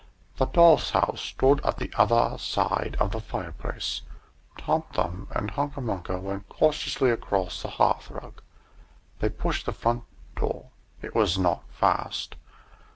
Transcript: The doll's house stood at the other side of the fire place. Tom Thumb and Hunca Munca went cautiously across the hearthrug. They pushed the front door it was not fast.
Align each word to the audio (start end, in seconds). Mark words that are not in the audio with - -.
The 0.37 0.47
doll's 0.47 0.89
house 0.89 1.21
stood 1.21 1.63
at 1.63 1.77
the 1.77 1.91
other 1.95 2.35
side 2.39 2.97
of 2.99 3.11
the 3.11 3.21
fire 3.21 3.51
place. 3.51 4.01
Tom 4.57 4.81
Thumb 4.93 5.27
and 5.29 5.51
Hunca 5.51 5.79
Munca 5.79 6.17
went 6.19 6.49
cautiously 6.49 7.11
across 7.11 7.61
the 7.61 7.69
hearthrug. 7.69 8.41
They 9.19 9.29
pushed 9.29 9.67
the 9.67 9.73
front 9.73 10.03
door 10.35 10.71
it 11.03 11.13
was 11.13 11.37
not 11.37 11.65
fast. 11.69 12.35